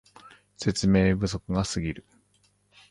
[0.57, 2.03] 説明不足がすぎる